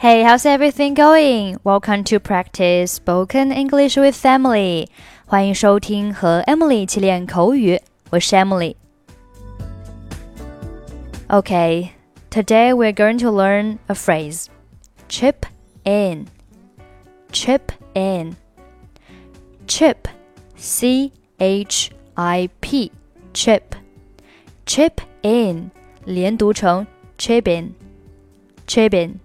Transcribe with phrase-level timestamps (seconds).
[0.00, 1.58] Hey, how's everything going?
[1.62, 4.88] Welcome to practice spoken English with Emily.
[5.26, 7.78] 欢迎收听和 Emily 一起练口语，
[8.08, 8.76] 我是 Emily。
[11.28, 11.90] Okay,
[12.30, 14.46] today we're going to learn a phrase.
[15.10, 15.44] Chip
[15.84, 16.28] in.
[17.30, 18.36] Chip in.
[19.66, 20.08] Chip,
[20.56, 22.90] C H I P.
[23.34, 23.74] Chip.
[24.64, 25.70] Chip in.
[26.06, 26.86] 连读成
[27.18, 27.74] chip in.
[28.66, 29.20] Chip in.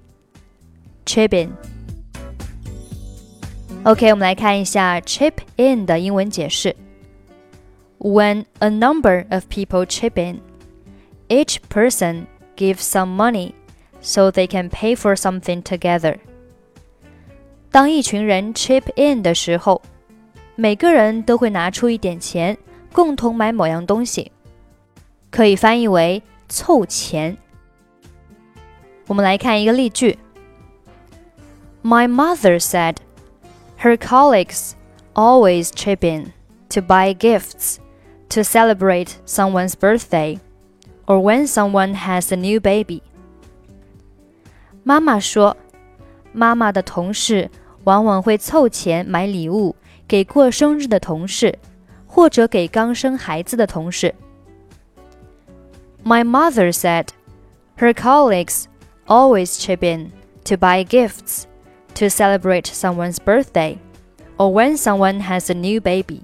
[1.05, 1.33] Chip
[3.83, 6.75] in，OK，我们来看一下 chip in 的英文解释。
[7.99, 10.41] When a number of people chip in,
[11.27, 12.25] each person
[12.57, 13.53] gives some money
[14.01, 16.17] so they can pay for something together.
[17.71, 19.81] 当一群人 chip in 的时候，
[20.55, 22.57] 每个人都会拿出一点钱，
[22.91, 24.31] 共同买某样东西，
[25.29, 27.37] 可以翻译为凑钱。
[29.07, 30.17] 我们来看一个例句
[31.84, 32.96] ：My mother said
[33.78, 34.72] her colleagues
[35.14, 36.32] always chip in
[36.68, 37.78] to buy gifts
[38.28, 40.38] to celebrate someone's birthday
[41.06, 43.02] or when someone has a new baby.
[44.84, 45.56] 妈妈说，
[46.32, 47.50] 妈妈的同事
[47.84, 49.74] 往往会凑钱买礼物
[50.06, 51.58] 给过生日的同事，
[52.06, 54.14] 或者给刚生孩子的同事。
[56.04, 57.08] My mother said
[57.78, 58.64] her colleagues
[59.06, 60.12] always chip in
[60.44, 61.44] to buy gifts
[61.95, 63.79] to celebrate someone's birthday
[64.37, 66.23] or when someone has a new baby.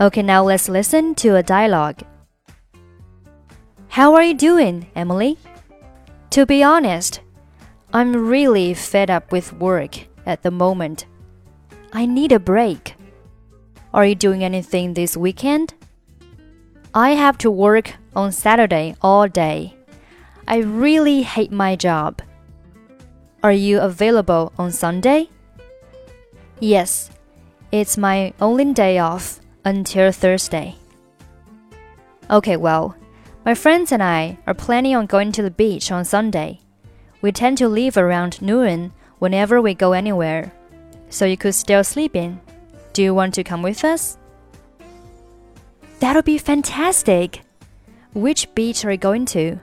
[0.00, 2.02] Okay, now let's listen to a dialogue.
[3.88, 5.38] How are you doing, Emily?
[6.30, 7.20] To be honest,
[7.94, 11.06] I'm really fed up with work at the moment.
[11.94, 12.94] I need a break.
[13.94, 15.72] Are you doing anything this weekend?
[16.92, 19.76] I have to work on Saturday all day.
[20.48, 22.22] I really hate my job.
[23.42, 25.28] Are you available on Sunday?
[26.60, 27.10] Yes,
[27.72, 30.76] it's my only day off until Thursday.
[32.30, 32.94] Okay, well,
[33.44, 36.60] my friends and I are planning on going to the beach on Sunday.
[37.22, 40.52] We tend to leave around noon whenever we go anywhere,
[41.08, 42.40] so you could still sleep in.
[42.92, 44.16] Do you want to come with us?
[45.98, 47.42] That'll be fantastic!
[48.14, 49.58] Which beach are you going to?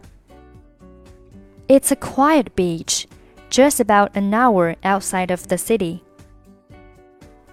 [1.73, 3.07] It's a quiet beach,
[3.49, 6.03] just about an hour outside of the city.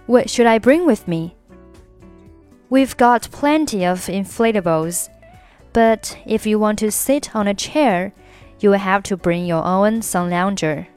[0.05, 1.35] What should I bring with me?
[2.69, 5.09] We've got plenty of inflatables,
[5.73, 8.13] but if you want to sit on a chair,
[8.59, 10.87] you will have to bring your own sun lounger.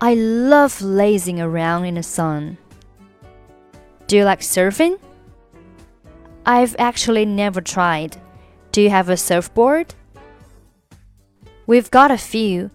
[0.00, 2.56] I love lazing around in the sun.
[4.06, 4.98] Do you like surfing?
[6.46, 8.16] I've actually never tried.
[8.72, 9.94] Do you have a surfboard?
[11.66, 12.70] We've got a few.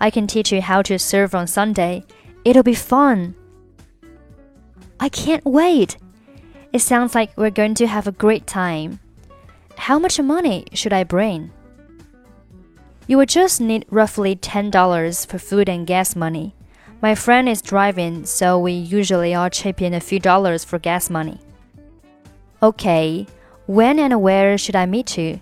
[0.00, 2.04] I can teach you how to surf on Sunday.
[2.44, 3.34] It'll be fun.
[5.00, 5.96] I can't wait.
[6.72, 9.00] It sounds like we're going to have a great time.
[9.76, 11.50] How much money should I bring?
[13.06, 16.54] You will just need roughly $10 for food and gas money.
[17.00, 21.08] My friend is driving, so we usually all chip in a few dollars for gas
[21.08, 21.40] money.
[22.62, 23.26] Okay,
[23.66, 25.40] when and where should I meet you?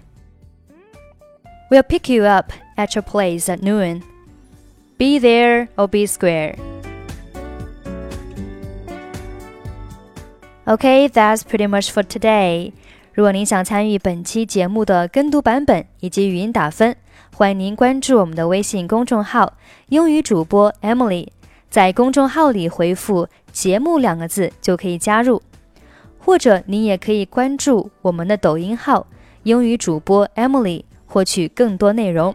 [1.71, 4.03] We'll pick you up at your place at noon.
[4.97, 6.57] Be there or be square.
[10.67, 12.73] Okay, that's pretty much for today.
[13.13, 16.97] 如果您想参与本期节目的跟读版本以及语音打分，
[17.35, 19.55] 欢迎您关注我们的微信公众号
[19.91, 21.29] “英语主播 Emily”。
[21.69, 25.43] 在公众号里回复“节目”两个字就可以加入，
[26.19, 29.07] 或者您也可以关注我们的抖音号
[29.45, 32.35] “英语主播 Emily”，获取更多内容。